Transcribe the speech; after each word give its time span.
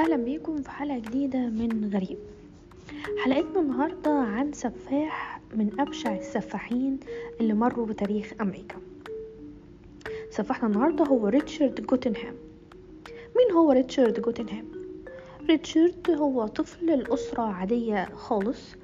أهلا 0.00 0.16
بيكم 0.16 0.62
في 0.62 0.70
حلقة 0.70 0.98
جديدة 0.98 1.38
من 1.38 1.90
غريب. 1.94 2.18
حلقتنا 3.24 3.60
النهارده 3.60 4.10
عن 4.10 4.52
سفاح 4.52 5.40
من 5.54 5.80
أبشع 5.80 6.14
السفاحين 6.16 7.00
اللي 7.40 7.54
مروا 7.54 7.86
بتاريخ 7.86 8.32
أمريكا. 8.40 8.76
سفاحنا 10.30 10.68
النهارده 10.68 11.04
هو 11.04 11.26
ريتشارد 11.28 11.86
جوتنهام. 11.86 12.34
مين 13.36 13.56
هو 13.56 13.72
ريتشارد 13.72 14.20
جوتنهام؟ 14.20 14.64
ريتشارد 15.48 16.10
هو 16.10 16.46
طفل 16.46 16.90
الأسرة 16.90 17.42
عادية 17.42 18.04
خالص 18.14 18.74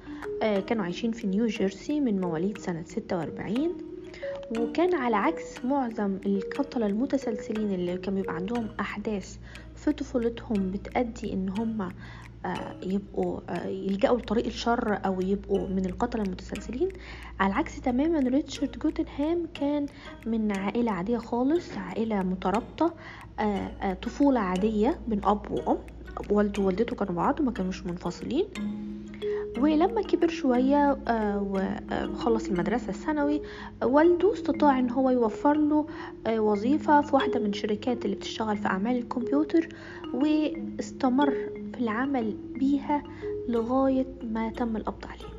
آه 0.43 0.59
كانوا 0.59 0.83
عايشين 0.83 1.11
في 1.11 1.27
نيو 1.27 1.45
جيرسي 1.45 1.99
من 1.99 2.21
مواليد 2.21 2.57
سنة 2.57 2.83
46 2.85 3.77
وكان 4.59 4.95
على 4.95 5.15
عكس 5.15 5.65
معظم 5.65 6.17
القتلة 6.25 6.85
المتسلسلين 6.87 7.73
اللي 7.73 7.97
كان 7.97 8.15
بيبقى 8.15 8.35
عندهم 8.35 8.67
أحداث 8.79 9.37
في 9.77 9.91
طفولتهم 9.91 10.71
بتأدي 10.71 11.33
إن 11.33 11.49
هم 11.49 11.81
آه 12.45 12.75
يبقوا 12.83 13.39
آه 13.49 13.67
يلجأوا 13.67 14.17
لطريق 14.17 14.45
الشر 14.45 14.99
أو 15.05 15.21
يبقوا 15.21 15.67
من 15.67 15.85
القتلة 15.85 16.23
المتسلسلين. 16.23 16.89
على 17.39 17.53
العكس 17.53 17.81
تماما 17.81 18.29
ريتشارد 18.29 18.79
جوتنهام 18.79 19.47
كان 19.53 19.85
من 20.25 20.57
عائلة 20.57 20.91
عادية 20.91 21.17
خالص 21.17 21.77
عائلة 21.77 22.23
مترابطة 22.23 22.93
آه 23.39 23.93
طفولة 23.93 24.39
عادية 24.39 24.99
من 25.07 25.25
أب 25.25 25.51
وأم. 25.51 25.77
والده 26.29 26.63
ووالدته 26.63 26.95
كانوا 26.95 27.13
بعض 27.13 27.39
وما 27.39 27.51
كانوش 27.51 27.83
منفصلين. 27.85 28.45
ولما 29.59 30.01
كبر 30.01 30.27
شوية 30.27 30.97
وخلص 32.13 32.47
المدرسة 32.47 32.89
الثانوي 32.89 33.41
والده 33.83 34.33
استطاع 34.33 34.79
إن 34.79 34.89
هو 34.89 35.09
يوفر 35.09 35.57
له 35.57 35.85
وظيفة 36.29 37.01
في 37.01 37.15
واحدة 37.15 37.39
من 37.39 37.53
شركات 37.53 38.05
اللي 38.05 38.15
بتشتغل 38.15 38.57
في 38.57 38.65
أعمال 38.67 38.97
الكمبيوتر 38.97 39.69
واستمر 40.13 41.31
في 41.73 41.79
العمل 41.79 42.37
بيها 42.53 43.03
لغاية 43.49 44.05
ما 44.23 44.49
تم 44.49 44.77
القبض 44.77 45.05
عليه. 45.05 45.37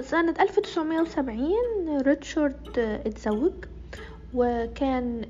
سنة 0.00 0.34
1970 0.40 1.52
ريتشارد 2.02 2.78
اتزوج. 2.78 3.52
وكان 4.34 5.24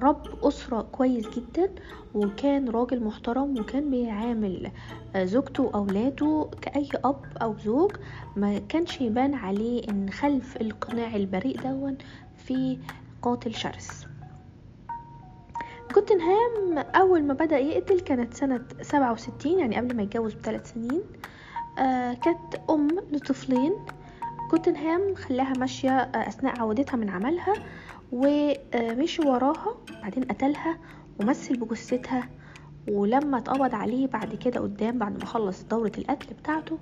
رب 0.00 0.44
أسرة 0.44 0.82
كويس 0.82 1.28
جدا 1.28 1.70
وكان 2.14 2.68
راجل 2.68 3.04
محترم 3.04 3.58
وكان 3.58 3.90
بيعامل 3.90 4.70
زوجته 5.16 5.62
وأولاده 5.62 6.48
كأي 6.62 6.88
أب 7.04 7.24
أو 7.42 7.56
زوج. 7.58 7.92
ما 8.36 8.58
كانش 8.58 9.00
يبان 9.00 9.34
عليه 9.34 9.88
إن 9.88 10.10
خلف 10.10 10.60
القناع 10.60 11.16
البريء 11.16 11.60
دون 11.60 11.96
في 12.36 12.78
قاتل 13.22 13.54
شرس. 13.54 14.06
جوتنهام 15.94 16.78
أول 16.78 17.22
ما 17.22 17.34
بدأ 17.34 17.58
يقتل 17.58 18.00
كانت 18.00 18.34
سنة 18.34 18.62
سبعة 18.82 19.12
وستين 19.12 19.58
يعني 19.58 19.76
قبل 19.76 19.96
ما 19.96 20.02
يتجوز 20.02 20.34
بثلاث 20.34 20.72
سنين. 20.72 21.02
آه 21.78 22.14
كانت 22.14 22.54
أم 22.70 22.88
لطفلين. 23.12 23.72
جوتنهام 24.50 25.14
خلاها 25.14 25.52
ماشية 25.58 25.98
أثناء 26.00 26.60
عودتها 26.60 26.96
من 26.96 27.10
عملها. 27.10 27.54
ومشي 28.12 29.22
وراها 29.28 29.76
بعدين 30.02 30.24
قتلها 30.24 30.78
ومثل 31.20 31.56
بجثتها 31.56 32.28
ولما 32.88 33.38
اتقبض 33.38 33.74
عليه 33.74 34.06
بعد 34.06 34.34
كده 34.34 34.60
قدام 34.60 34.98
بعد 34.98 35.18
ما 35.18 35.24
خلص 35.24 35.62
دورة 35.64 35.92
القتل 35.98 36.34
بتاعته 36.34 36.78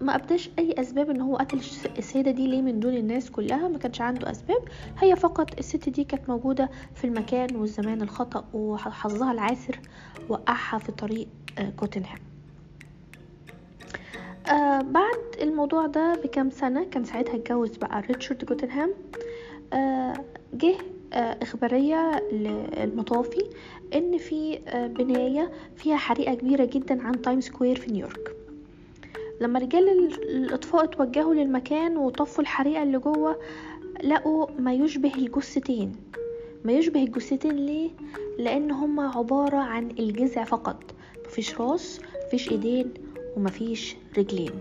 ما 0.00 0.14
ابداش 0.16 0.50
أي 0.58 0.74
أسباب 0.78 1.10
إن 1.10 1.20
هو 1.20 1.36
قتل 1.36 1.60
السيدة 1.98 2.30
دي 2.30 2.46
ليه 2.46 2.62
من 2.62 2.80
دون 2.80 2.94
الناس 2.94 3.30
كلها 3.30 3.68
ما 3.68 3.78
كانش 3.78 4.00
عنده 4.00 4.30
أسباب. 4.30 4.62
هي 4.98 5.16
فقط 5.16 5.58
الست 5.58 5.88
دي 5.88 6.04
كانت 6.04 6.28
موجودة 6.28 6.70
في 6.94 7.04
المكان 7.06 7.56
والزمان 7.56 8.02
الخطأ 8.02 8.44
وحظها 8.54 9.32
العاسر 9.32 9.80
وقعها 10.28 10.78
في 10.78 10.92
طريق 10.92 11.28
كوتنهام 11.76 12.18
آه 14.50 14.80
بعد 14.80 15.18
الموضوع 15.42 15.86
ده 15.86 16.14
بكام 16.24 16.50
سنة 16.50 16.84
كان 16.84 17.04
ساعتها 17.04 17.34
اتجوز 17.34 17.76
بقى 17.76 18.00
ريتشارد 18.00 18.44
جوتنهام. 18.44 18.90
جه 20.54 20.74
آه 21.12 21.38
إخبارية 21.42 22.22
للمطافي 22.32 23.44
إن 23.94 24.18
في 24.18 24.58
آه 24.68 24.86
بناية 24.86 25.50
فيها 25.76 25.96
حريقة 25.96 26.34
كبيرة 26.34 26.64
جدا 26.64 27.02
عن 27.02 27.22
تايم 27.22 27.40
سكوير 27.40 27.76
في 27.76 27.92
نيويورك. 27.92 28.36
لما 29.40 29.58
رجال 29.58 29.88
الإطفاء 30.22 30.84
اتوجهوا 30.84 31.34
للمكان 31.34 31.96
وطفوا 31.96 32.42
الحريقة 32.42 32.82
اللي 32.82 32.98
جوه 32.98 33.36
لقوا 34.04 34.46
ما 34.58 34.74
يشبه 34.74 35.14
الجثتين. 35.14 35.92
ما 36.64 36.72
يشبه 36.72 37.02
الجثتين 37.02 37.52
ليه؟ 37.56 37.90
لأن 38.38 38.70
هما 38.70 39.08
عبارة 39.16 39.56
عن 39.56 39.90
الجذع 39.90 40.44
فقط. 40.44 40.82
مفيش 41.26 41.60
راس 41.60 42.00
مفيش 42.26 42.50
إيدين 42.50 42.94
ومفيش 43.36 43.96
رجلين. 44.18 44.52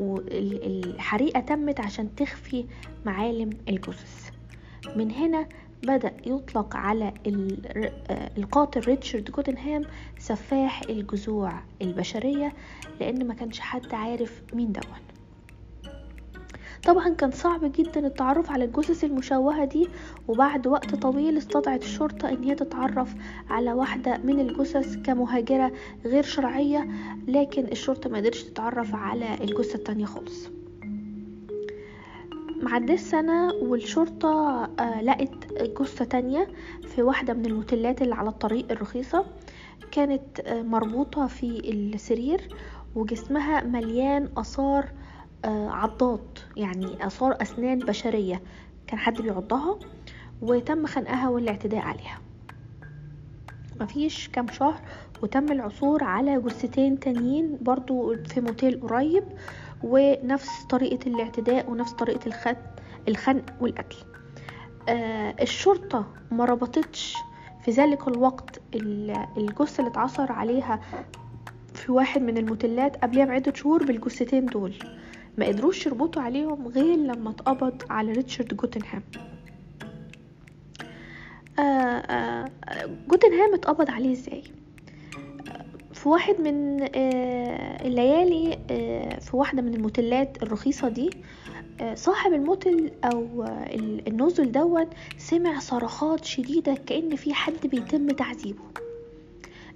والحريقة 0.00 1.40
تمت 1.40 1.80
عشان 1.80 2.14
تخفي 2.14 2.64
معالم 3.06 3.50
الجثث. 3.68 4.30
من 4.96 5.10
هنا 5.10 5.48
بدأ 5.82 6.12
يطلق 6.26 6.76
على 6.76 7.14
القاتل 8.38 8.80
ريتشارد 8.80 9.30
جوتنهام 9.30 9.82
سفاح 10.18 10.82
الجذوع 10.82 11.52
البشرية 11.82 12.52
لأن 13.00 13.26
ما 13.26 13.34
كانش 13.34 13.60
حد 13.60 13.94
عارف 13.94 14.42
مين 14.54 14.72
دون 14.72 14.82
طبعا 16.84 17.08
كان 17.08 17.30
صعب 17.30 17.72
جدا 17.72 18.06
التعرف 18.06 18.50
على 18.50 18.64
الجثث 18.64 19.04
المشوهة 19.04 19.64
دي 19.64 19.88
وبعد 20.28 20.66
وقت 20.66 20.94
طويل 20.94 21.38
استطاعت 21.38 21.82
الشرطة 21.82 22.28
إن 22.28 22.44
هي 22.44 22.54
تتعرف 22.54 23.14
على 23.50 23.72
واحدة 23.72 24.18
من 24.24 24.40
الجثث 24.40 24.96
كمهاجرة 24.96 25.72
غير 26.04 26.22
شرعية 26.22 26.88
لكن 27.28 27.64
الشرطة 27.64 28.10
ما 28.10 28.18
قدرتش 28.18 28.42
تتعرف 28.44 28.94
على 28.94 29.34
الجثة 29.34 29.74
التانية 29.74 30.04
خالص. 30.04 30.48
معداش 32.62 33.00
سنة 33.00 33.52
والشرطة 33.54 34.64
آه 34.80 35.02
لقت 35.02 35.52
جثة 35.80 36.04
تانية 36.04 36.48
في 36.86 37.02
واحدة 37.02 37.34
من 37.34 37.46
الموتيلات 37.46 38.02
اللي 38.02 38.14
على 38.14 38.28
الطريق 38.28 38.72
الرخيصة. 38.72 39.24
كانت 39.92 40.40
آه 40.40 40.62
مربوطة 40.62 41.26
في 41.26 41.70
السرير 41.70 42.40
وجسمها 42.94 43.64
مليان 43.64 44.28
آثار 44.36 44.88
آه 45.44 45.70
عضات 45.70 46.38
يعني 46.56 47.06
آثار 47.06 47.36
أسنان 47.42 47.78
بشرية. 47.78 48.42
كان 48.86 48.98
حد 48.98 49.22
بيعضها 49.22 49.78
وتم 50.42 50.86
خنقها 50.86 51.28
والاعتداء 51.28 51.80
عليها. 51.80 52.18
مفيش 53.80 54.28
كام 54.28 54.48
شهر 54.48 54.80
وتم 55.22 55.52
العثور 55.52 56.04
على 56.04 56.40
جثتين 56.40 57.00
تانيين 57.00 57.58
برضو 57.60 58.16
في 58.24 58.40
موتيل 58.40 58.80
قريب 58.80 59.24
ونفس 59.82 60.64
طريقة 60.64 61.06
الاعتداء 61.06 61.70
ونفس 61.70 61.92
طريقة 61.92 62.26
الخنق, 62.26 62.58
الخنق 63.08 63.44
والقتل. 63.60 63.96
آه 64.88 65.34
الشرطة 65.42 66.06
ما 66.30 66.44
ربطتش 66.44 67.14
في 67.64 67.70
ذلك 67.70 68.08
الوقت 68.08 68.60
الجثة 69.36 69.78
اللي 69.80 69.90
اتعثر 69.90 70.32
عليها 70.32 70.80
في 71.74 71.92
واحد 71.92 72.22
من 72.22 72.38
الموتيلات 72.38 72.96
قبلها 72.96 73.24
بعدة 73.24 73.52
شهور 73.54 73.84
بالجثتين 73.84 74.46
دول. 74.46 74.74
ما 75.38 75.46
قدروش 75.46 75.86
يربطوا 75.86 76.22
عليهم 76.22 76.68
غير 76.68 76.96
لما 76.96 77.30
اتقبض 77.30 77.82
على 77.90 78.12
ريتشارد 78.12 78.54
جوتنهام. 78.56 79.02
آآ 81.58 81.62
آآ 81.62 82.50
جوتنهام 83.08 83.54
اتقبض 83.54 83.90
عليه 83.90 84.12
إزاي؟ 84.12 84.42
في 85.94 86.08
واحد 86.08 86.40
من 86.40 86.80
الليالي 87.86 88.58
في 89.20 89.36
واحدة 89.36 89.62
من 89.62 89.74
الموتيلات 89.74 90.42
الرخيصة 90.42 90.88
دي 90.88 91.10
صاحب 91.94 92.32
الموتل 92.32 92.90
أو 93.04 93.44
النزل 94.06 94.52
دون 94.52 94.86
سمع 95.18 95.58
صرخات 95.58 96.24
شديدة 96.24 96.74
كأن 96.74 97.16
في 97.16 97.34
حد 97.34 97.66
بيتم 97.66 98.10
تعذيبه. 98.10 98.64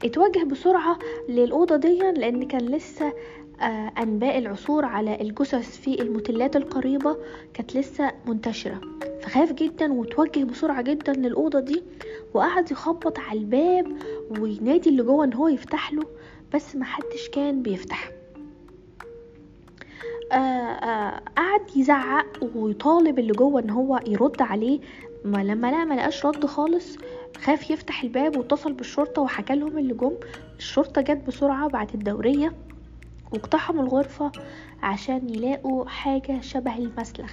اتوجه 0.05 0.45
بسرعة 0.45 0.99
للأوضة 1.29 1.77
دي 1.77 1.99
لأن 1.99 2.43
كان 2.49 2.61
لسه 2.61 3.13
أنباء 3.99 4.39
العثور 4.39 4.85
على 4.85 5.21
الجثث 5.21 5.81
في 5.81 6.03
الموتيلات 6.03 6.57
القريبة 6.57 7.17
كانت 7.55 7.77
لسه 7.77 8.13
منتشرة. 8.27 8.81
فخاف 9.23 9.53
جدا 9.53 9.93
وتوجه 9.93 10.45
بسرعة 10.45 10.83
جدا 10.83 11.13
للأوضة 11.13 11.61
دي 11.61 11.83
وقعد 12.35 12.71
يخبط 12.71 13.19
على 13.19 13.39
الباب 13.39 13.97
وينادي 14.41 14.91
اللي 14.91 15.03
جوه 15.03 15.25
إن 15.25 15.35
هو 15.35 15.49
يفتح 15.49 15.93
له 15.93 16.03
بس 16.55 16.77
محدش 16.77 17.29
كان 17.33 17.63
بيفتح. 17.63 18.11
قعد 21.37 21.77
يزعق 21.77 22.27
ويطالب 22.55 23.19
اللي 23.19 23.33
جوه 23.33 23.61
إن 23.61 23.71
هو 23.71 24.01
يرد 24.07 24.43
عليه. 24.43 24.81
ما 25.25 25.45
لما 25.45 25.67
لقى 25.71 25.85
ما 25.85 25.95
لقاش 25.95 26.27
رد 26.27 26.47
خالص. 26.47 26.97
خاف 27.37 27.71
يفتح 27.71 28.03
الباب 28.03 28.37
واتصل 28.37 28.73
بالشرطة 28.73 29.23
وحكى 29.23 29.55
لهم 29.55 29.79
اللي 29.79 29.95
جم. 29.95 30.13
الشرطة 30.59 31.01
جت 31.01 31.27
بسرعة 31.27 31.69
بعد 31.69 31.91
الدورية. 31.95 32.53
واقتحموا 33.33 33.83
الغرفة 33.83 34.33
عشان 34.83 35.29
يلاقوا 35.35 35.85
حاجة 35.89 36.41
شبه 36.41 36.77
المسلخ. 36.79 37.33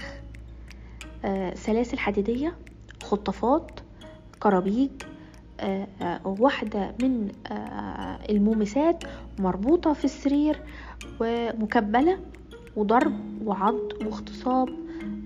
آه 1.25 1.55
سلاسل 1.55 1.99
حديدية 1.99 2.55
خطافات 3.03 3.71
كرابيج 4.39 4.89
واحدة 6.25 6.95
من 7.01 7.31
المومسات 8.29 9.03
مربوطة 9.39 9.93
في 9.93 10.05
السرير 10.05 10.61
ومكبلة 11.19 12.19
وضرب 12.75 13.13
وعض 13.45 13.75
واغتصاب 14.05 14.69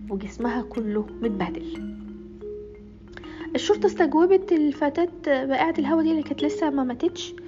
وجسمها 0.10 0.62
كله 0.62 1.06
متبهدل. 1.22 1.94
الشرطة 3.56 3.86
استجوبت 3.86 4.52
الفتاة 4.52 5.10
بائعة 5.46 5.74
الهوا 5.80 6.02
دي 6.02 6.12
اللي 6.12 6.24
كانت 6.24 6.44
لسه 6.44 6.70
ما 6.70 6.84
ماتتش. 6.84 7.34
آه، 7.34 7.43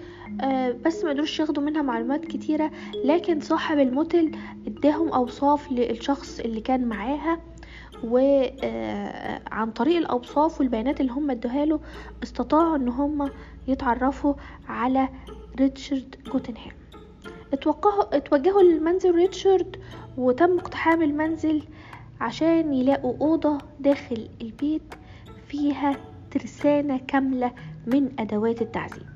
بس 0.86 1.04
ما 1.04 1.10
قدروش 1.10 1.40
ياخدوا 1.40 1.64
منها 1.64 1.82
معلومات 1.82 2.26
كتيرة 2.26 2.72
لكن 3.06 3.40
صاحب 3.40 3.80
الموتل 3.80 4.32
اداهم 4.68 5.10
أوصاف 5.10 5.72
للشخص 5.72 6.40
اللي 6.40 6.62
كان 6.62 6.86
معاها 6.88 7.40
وعن 8.04 8.52
آه، 8.64 9.66
طريق 9.76 9.98
الأوصاف 9.98 10.60
والبيانات 10.60 11.02
اللي 11.02 11.12
هم 11.12 11.32
ادوها 11.32 11.66
له 11.66 11.80
استطاعوا 12.24 12.76
إن 12.76 12.88
هم 12.90 13.32
يتعرفوا 13.68 14.34
على 14.68 15.10
ريتشارد 15.60 16.16
جوتنهام. 16.34 16.72
اتوجهوا 18.14 18.62
لمنزل 18.62 19.16
ريتشارد 19.16 19.76
وتم 20.18 20.58
اقتحام 20.60 21.02
المنزل 21.02 21.64
عشان 22.22 22.74
يلاقوا 22.74 23.14
أوضة 23.22 23.58
داخل 23.80 24.30
البيت 24.42 24.94
فيها 25.48 25.96
ترسانة 26.32 26.98
كاملة 27.08 27.52
من 27.88 28.10
أدوات 28.20 28.62
التعذيب. 28.62 29.15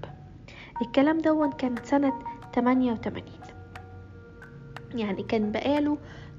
الكلام 0.82 1.18
دون 1.18 1.52
كان 1.52 1.76
سنة 1.84 2.14
88 2.56 3.24
يعني 4.96 5.24
كان 5.24 5.52
بقاله 5.52 5.98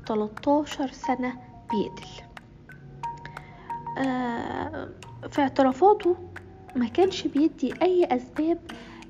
13 0.08 0.86
سنة 0.92 1.34
بيقتل. 1.70 2.22
آه 3.98 4.88
في 5.30 5.40
اعترافاته 5.40 6.16
ما 6.76 6.88
كانش 6.88 7.26
بيدي 7.26 7.74
أي 7.82 8.04
أسباب 8.04 8.58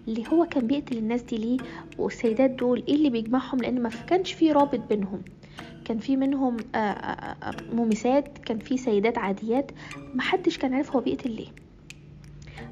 اللي 0.08 0.24
هو 0.32 0.44
كان 0.44 0.66
بيقتل 0.66 0.98
الناس 0.98 1.22
دي 1.22 1.36
ليه 1.36 1.58
والسيدات 1.98 2.50
دول 2.50 2.84
إيه 2.88 2.94
اللي 2.94 3.10
بيجمعهم 3.10 3.58
لأن 3.58 3.82
ما 3.82 3.90
كانش 4.06 4.32
في 4.32 4.52
رابط 4.52 4.80
بينهم. 4.88 5.22
كان 5.84 5.98
في 5.98 6.16
منهم 6.16 6.56
آه، 6.74 6.78
آه، 6.78 7.54
ممسات 7.72 8.38
كان 8.38 8.58
في 8.58 8.76
سيدات 8.76 9.18
عاديات 9.18 9.70
محدش 10.14 10.58
كان 10.58 10.74
عارف 10.74 10.92
هو 10.96 11.00
بيقتل 11.00 11.30
ليه. 11.30 11.48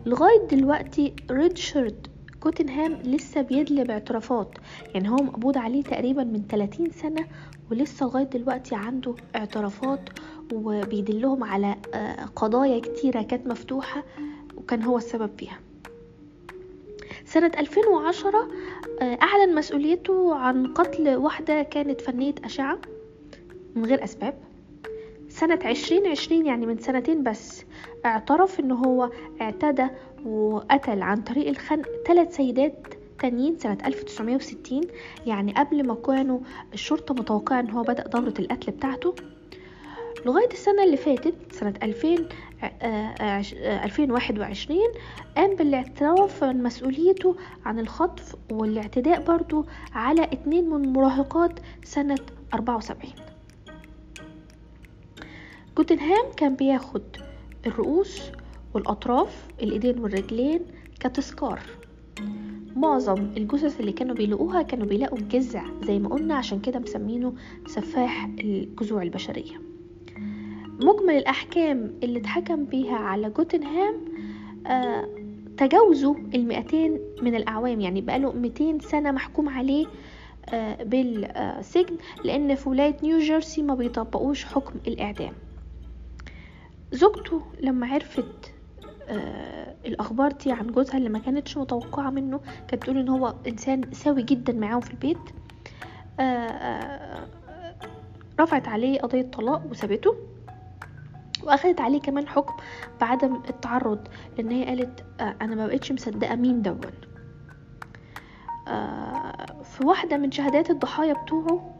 لغاية 0.06 0.46
دلوقتي 0.50 1.14
ريتشارد 1.31 2.06
كوتنهام 2.40 2.93
لسه 2.93 3.43
بيدلي 3.43 3.85
باعترافات 3.85 4.49
يعني 4.94 5.11
هو 5.11 5.17
مقبوض 5.17 5.58
عليه 5.58 5.82
تقريبا 5.82 6.25
من 6.25 6.43
30 6.49 6.90
سنة 6.90 7.26
ولسه 7.70 8.06
لغاية 8.06 8.25
دلوقتي 8.25 8.75
عنده 8.75 9.14
اعترافات 9.37 10.00
وبيدلهم 10.52 11.44
على 11.44 11.76
قضايا 12.37 12.81
كتيرة 12.81 13.23
كانت 13.23 13.46
مفتوحة 13.46 14.05
وكان 14.56 14.82
هو 14.82 14.96
السبب 14.96 15.31
فيها. 15.38 15.61
سنة 17.25 17.50
2010 17.58 18.49
أعلن 19.02 19.55
مسؤوليته 19.55 20.35
عن 20.35 20.67
قتل 20.67 21.17
واحدة 21.17 21.62
كانت 21.62 22.00
فنية 22.00 22.35
أشعة 22.44 22.79
من 23.76 23.85
غير 23.85 24.05
أسباب. 24.05 24.35
سنة 25.29 25.58
عشرين 25.64 26.06
عشرين 26.06 26.46
يعني 26.46 26.67
من 26.67 26.79
سنتين 26.79 27.23
بس 27.23 27.64
اعترف 28.06 28.61
إن 28.61 28.70
هو 28.73 29.11
اعتدى 29.40 29.87
وقتل 30.26 31.03
عن 31.03 31.23
طريق 31.23 31.49
الخنق 31.49 31.87
ثلاث 32.06 32.37
سيدات 32.37 32.87
تانيين 33.19 33.59
سنة 33.59 33.79
1960 33.87 34.81
يعني 35.26 35.53
قبل 35.53 35.87
ما 35.87 35.94
كانوا 35.94 36.41
الشرطة 36.75 37.15
متوقعة 37.15 37.61
إن 37.61 37.70
هو 37.70 37.82
بدأ 37.82 38.06
دورة 38.09 38.35
القتل 38.38 38.73
بتاعته. 38.73 39.15
لغاية 40.26 40.49
السنة 40.53 40.85
اللي 40.85 40.97
فاتت 40.97 41.35
سنة 41.53 41.75
2000 41.82 42.29
2021 43.85 44.79
قام 45.37 45.55
بالاعتراف 45.56 46.44
من 46.44 46.62
مسؤوليته 46.62 47.37
عن 47.64 47.79
الخطف 47.79 48.35
والاعتداء 48.53 49.25
برضو 49.25 49.67
على 49.93 50.25
اتنين 50.25 50.71
من 50.71 50.93
مراهقات 50.93 51.61
سنة 51.85 52.19
74 52.55 53.12
جوتنهام 55.76 56.25
كان 56.37 56.55
بياخد 56.55 57.03
الرؤوس 57.67 58.23
والأطراف 58.78 59.46
الإيدين 59.62 59.98
والرجلين 59.98 60.60
كتذكار. 61.00 61.60
معظم 62.76 63.19
الجثث 63.36 63.80
اللي 63.80 63.92
كانوا 63.92 64.14
بيلاقوها 64.14 64.62
كانوا 64.62 64.86
بيلاقوا 64.86 65.19
الجذع 65.19 65.64
زي 65.82 65.98
ما 65.98 66.08
قلنا 66.08 66.34
عشان 66.34 66.60
كده 66.60 66.78
مسمينه 66.78 67.32
سفاح 67.66 68.25
الجذوع 68.25 69.02
البشرية. 69.02 69.60
مجمل 70.80 71.14
الأحكام 71.14 71.92
اللي 72.02 72.19
اتحكم 72.19 72.64
بيها 72.64 72.96
على 72.96 73.30
جوتنهام 73.30 73.94
آه 74.66 75.08
تجاوزوا 75.56 76.14
المئتين 76.34 76.98
من 77.22 77.34
الأعوام 77.34 77.80
يعني 77.80 78.00
بقاله 78.00 78.32
200 78.32 78.78
سنة 78.78 79.10
محكوم 79.10 79.48
عليه 79.48 79.86
آه 80.48 80.82
بالسجن 80.82 81.96
لأن 82.25 82.54
في 82.54 82.69
ولاية 82.69 82.96
نيوجيرسي 83.02 83.62
ما 83.62 83.75
بيطبقوش 83.75 84.44
حكم 84.44 84.75
الإعدام. 84.86 85.32
زوجته 86.92 87.42
لما 87.60 87.86
عرفت 87.86 88.52
آه 89.08 89.75
الأخبار 89.87 90.32
دي 90.32 90.52
عن 90.52 90.66
جوزها 90.66 90.96
اللي 90.99 91.08
ما 91.08 91.19
كانتش 91.19 91.56
متوقعة 91.58 92.10
منه 92.10 92.40
كانت 92.69 92.82
بتقول 92.82 92.99
إن 92.99 93.08
هو 93.08 93.34
إنسان 93.49 93.93
سوي 93.93 94.22
جدا 94.22 94.52
معاهم 94.52 94.81
في 94.81 94.90
البيت. 94.90 95.19
آه 96.20 96.22
آه 96.22 97.26
رفعت 98.40 98.69
عليه 98.69 99.00
قضية 99.00 99.22
طلاق 99.22 99.62
وسابته 99.70 100.16
واخدت 101.43 101.81
عليه 101.81 102.00
كمان 102.00 102.28
حكم 102.28 102.55
بعدم 103.00 103.37
التعرض 103.49 104.08
لأن 104.38 104.50
هي 104.50 104.64
قالت 104.64 105.05
آه 105.20 105.34
أنا 105.43 105.54
ما 105.54 105.66
بقتش 105.66 105.93
مصدقة 105.93 106.34
مين 106.34 106.62
دون 106.62 106.81
آه 108.69 109.46
في 109.62 109.87
واحدة 109.87 110.16
من 110.16 110.31
شهادات 110.32 110.70
الضحايا 110.70 111.12
بتوعه 111.22 111.75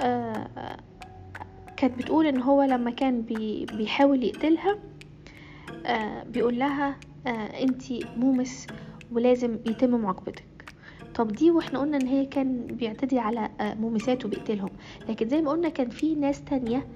آه 0.00 0.76
كانت 1.76 1.98
بتقول 1.98 2.26
إن 2.26 2.40
هو 2.40 2.62
لما 2.62 2.90
كان 2.90 3.22
بي 3.22 3.66
بيحاول 3.66 4.24
يقتلها 4.24 4.78
بيقول 6.28 6.58
لها 6.58 6.96
آه 7.26 7.62
انتي 7.62 8.00
مومس 8.16 8.66
ولازم 9.12 9.58
يتم 9.66 9.90
معاقبتك. 9.90 10.44
طب 11.14 11.28
دي 11.32 11.50
وإحنا 11.50 11.78
قلنا 11.78 11.96
إن 11.96 12.06
هي 12.06 12.26
كان 12.26 12.66
بيعتدي 12.66 13.18
على 13.18 13.48
آه 13.60 13.74
مومسات 13.74 14.24
وبيقتلهم. 14.24 14.70
لكن 15.08 15.28
زي 15.28 15.42
ما 15.42 15.50
قلنا 15.50 15.68
كان 15.68 15.90
في 15.90 16.14
ناس 16.14 16.44
تانية 16.44 16.86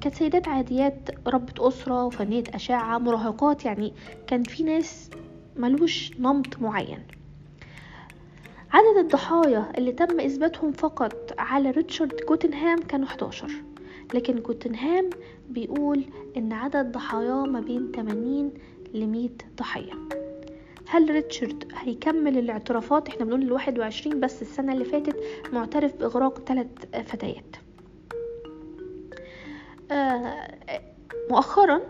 كانت 0.00 0.14
سيدات 0.14 0.48
عاديات 0.48 1.10
ربة 1.28 1.68
أسرة 1.68 2.04
وفنية 2.04 2.44
أشعة 2.54 2.98
مراهقات 2.98 3.64
يعني 3.64 3.92
كان 4.26 4.42
في 4.42 4.62
ناس 4.62 5.10
ملوش 5.56 6.12
نمط 6.18 6.60
معين. 6.62 6.98
عدد 8.72 8.96
الضحايا 8.98 9.72
اللي 9.78 9.92
تم 9.92 10.20
إثباتهم 10.20 10.72
فقط 10.72 11.34
على 11.38 11.70
ريتشارد 11.70 12.20
كوتنهام 12.20 12.78
كانوا 12.78 13.06
11 13.06 13.50
لكن 14.14 14.42
جوتنهام 14.42 15.10
بيقول 15.48 16.04
إن 16.36 16.52
عدد 16.52 16.92
ضحاياه 16.92 17.44
ما 17.44 17.60
بين 17.60 17.92
80 17.96 18.52
ل 18.94 19.06
100 19.06 19.28
ضحية. 19.58 19.92
هل 20.88 21.10
ريتشارد 21.10 21.72
هيكمل 21.76 22.38
الاعترافات؟ 22.38 23.08
إحنا 23.08 23.24
بنقول 23.24 23.42
الواحد 23.42 23.78
وعشرين 23.78 24.20
بس 24.20 24.42
السنة 24.42 24.72
اللي 24.72 24.84
فاتت 24.84 25.16
معترف 25.52 25.96
بإغراق 25.96 26.38
ثلاث 26.38 26.66
فتيات. 27.06 27.56
آه 29.90 30.48
مؤخرا 31.30 31.80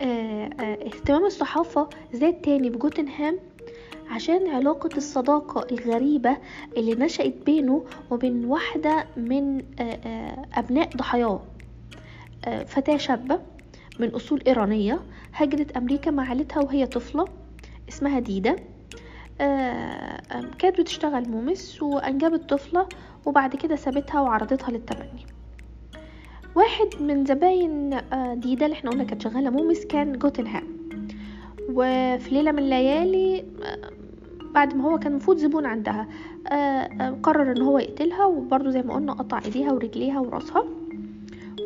آه 0.00 0.50
آه 0.60 0.86
اهتمام 0.86 1.24
الصحافة 1.26 1.88
زاد 2.12 2.40
تاني 2.40 2.70
بجوتنهام 2.70 3.38
عشان 4.10 4.48
علاقة 4.50 4.96
الصداقة 4.96 5.66
الغريبة 5.74 6.36
اللي 6.76 6.94
نشأت 6.94 7.34
بينه 7.46 7.84
وبين 8.10 8.44
واحدة 8.44 9.06
من 9.16 9.62
أبناء 10.54 10.88
ضحاياه. 10.96 11.40
فتاة 12.66 12.96
شابة 12.96 13.40
من 14.00 14.08
أصول 14.08 14.42
إيرانية 14.46 15.00
هجرت 15.32 15.76
أمريكا 15.76 16.10
مع 16.10 16.28
عائلتها 16.28 16.60
وهي 16.62 16.86
طفلة 16.86 17.24
اسمها 17.88 18.18
ديدا. 18.18 18.56
كانت 20.58 20.80
بتشتغل 20.80 21.28
مومس 21.28 21.82
وأنجبت 21.82 22.50
طفلة 22.50 22.88
وبعد 23.26 23.56
كده 23.56 23.76
سابتها 23.76 24.20
وعرضتها 24.20 24.70
للتبني 24.70 25.26
واحد 26.54 27.02
من 27.02 27.24
زباين 27.24 27.90
ديدا 28.34 28.66
اللي 28.66 28.74
إحنا 28.76 28.90
قلنا 28.90 29.04
كانت 29.04 29.22
شغالة 29.22 29.50
مومس 29.50 29.84
كان 29.86 30.12
جوتنهام. 30.18 30.76
وفي 31.70 32.30
ليلة 32.30 32.52
من 32.52 32.58
الليالي 32.58 33.35
بعد 34.54 34.76
ما 34.76 34.84
هو 34.84 34.98
كان 34.98 35.12
المفروض 35.12 35.36
زبون 35.36 35.66
عندها 35.66 36.08
قرر 37.22 37.52
إن 37.52 37.62
هو 37.62 37.78
يقتلها 37.78 38.24
وبرضه 38.24 38.70
زي 38.70 38.82
ما 38.82 38.94
قلنا 38.94 39.12
قطع 39.12 39.40
إيديها 39.44 39.72
ورجليها 39.72 40.20
ورأسها 40.20 40.64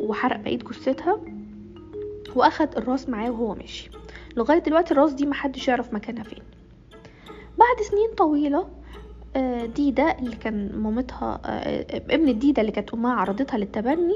وحرق 0.01 0.39
بقية 0.39 0.57
جثتها 0.57 1.19
وأخد 2.35 2.77
الراس 2.77 3.09
معاه 3.09 3.31
وهو 3.31 3.55
ماشي. 3.55 3.89
لغاية 4.37 4.59
دلوقتي 4.59 4.93
الراس 4.93 5.13
دي 5.13 5.25
محدش 5.25 5.67
يعرف 5.67 5.93
مكانها 5.93 6.23
فين. 6.23 6.39
بعد 7.59 7.85
سنين 7.89 8.09
طويلة 8.17 8.67
ديدا 9.75 10.19
اللي 10.19 10.35
كان 10.35 10.71
مامتها 10.75 11.41
ابن 12.11 12.29
الديدا 12.29 12.61
اللي 12.61 12.71
كانت 12.71 12.93
أمها 12.93 13.13
عرضتها 13.13 13.57
للتبني 13.57 14.15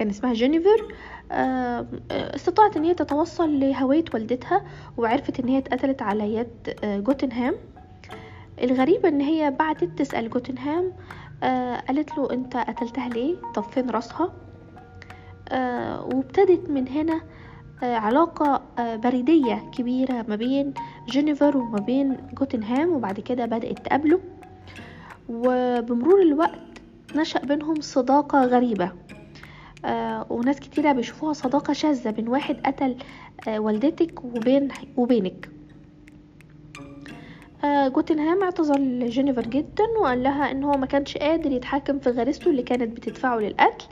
كان 0.00 0.08
اسمها 0.08 0.32
جينيفر 0.32 0.94
آه، 1.32 1.86
استطاعت 2.10 2.76
إن 2.76 2.84
هي 2.84 2.94
تتوصل 2.94 3.60
لهوية 3.60 4.04
والدتها 4.14 4.64
وعرفت 4.96 5.40
إن 5.40 5.48
هي 5.48 5.58
اتقتلت 5.58 6.02
على 6.02 6.34
يد 6.34 6.74
آه، 6.84 6.98
جوتنهام. 6.98 7.54
الغريبة 8.62 9.08
إن 9.08 9.20
هي 9.20 9.50
بعدت 9.50 9.98
تسأل 9.98 10.30
جوتنهام 10.30 10.92
قالت 11.88 12.18
له 12.18 12.32
أنت 12.32 12.56
قتلتها 12.56 13.08
ليه؟ 13.08 13.36
طب 13.54 13.62
فين 13.62 13.90
راسها؟ 13.90 14.32
وابتدت 16.02 16.70
من 16.70 16.88
هنا 16.88 17.20
علاقة 17.82 18.62
بريدية 18.78 19.70
كبيرة 19.78 20.24
ما 20.28 20.36
بين 20.36 20.74
جينيفر 21.08 21.56
وما 21.56 21.80
بين 21.80 22.16
جوتنهام 22.34 22.92
وبعد 22.92 23.20
كده 23.20 23.46
بدأت 23.46 23.78
تقابله. 23.78 24.20
وبمرور 25.28 26.22
الوقت 26.22 26.60
نشأ 27.16 27.40
بينهم 27.40 27.80
صداقة 27.80 28.44
غريبة. 28.44 28.92
آه 29.84 30.26
وناس 30.30 30.60
كتيرة 30.60 30.92
بيشوفوها 30.92 31.32
صداقة 31.32 31.72
شاذة 31.72 32.10
بين 32.10 32.28
واحد 32.28 32.56
قتل 32.66 32.96
آه 33.48 33.58
والدتك 33.58 34.24
وبين 34.24 34.68
وبينك. 34.96 35.48
آه 37.64 37.88
جوتنهام 37.88 38.42
اعتذر 38.42 38.78
لجينيفر 38.78 39.42
جدا 39.46 39.84
وقال 40.00 40.22
لها 40.22 40.50
إن 40.50 40.64
هو 40.64 40.72
ما 40.72 40.86
كانش 40.86 41.16
قادر 41.16 41.52
يتحكم 41.52 41.98
في 41.98 42.10
غريزته 42.10 42.50
اللي 42.50 42.62
كانت 42.62 42.96
بتدفعه 42.96 43.38
للقتل. 43.38 43.86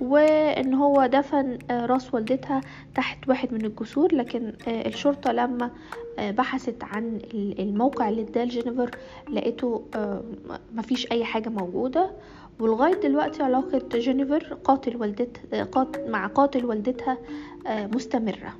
وإن 0.00 0.74
هو 0.74 1.06
دفن 1.06 1.58
آه، 1.70 1.86
راس 1.86 2.14
والدتها 2.14 2.60
تحت 2.94 3.28
واحد 3.28 3.52
من 3.52 3.64
الجسور 3.64 4.14
لكن 4.14 4.52
آه، 4.68 4.88
الشرطة 4.88 5.32
لما 5.32 5.70
آه، 6.18 6.30
بحثت 6.30 6.84
عن 6.84 7.18
الموقع 7.34 8.08
اللي 8.08 8.22
اداه 8.22 8.44
جينيفر 8.44 8.90
لقيته 9.30 9.84
مفيش 10.74 11.12
أي 11.12 11.24
حاجة 11.24 11.48
موجودة. 11.48 12.10
ولغاية 12.60 12.94
دلوقتي 12.94 13.42
علاقة 13.42 13.82
جينيفر 13.94 14.54
قاتل 14.64 14.96
والدتها 14.96 15.88
مع 16.08 16.26
قاتل 16.26 16.64
والدتها 16.64 17.18
مستمرة. 17.66 18.52